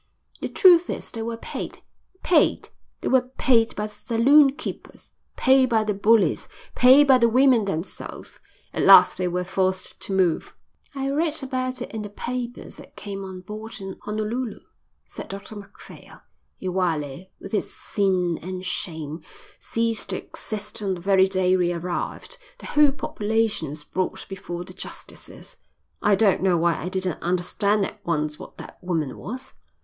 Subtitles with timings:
[0.39, 1.83] The truth is, they were paid.
[2.23, 2.69] Paid.
[3.01, 7.65] They were paid by the saloon keepers, paid by the bullies, paid by the women
[7.65, 8.39] themselves.
[8.73, 10.55] At last they were forced to move."
[10.95, 14.61] "I read about it in the papers that came on board in Honolulu,"
[15.05, 16.21] said Dr Macphail.
[16.59, 19.21] "Iwelei, with its sin and shame,
[19.59, 22.39] ceased to exist on the very day we arrived.
[22.57, 25.57] The whole population was brought before the justices.
[26.01, 29.53] I don't know why I didn't understand at once what that woman was."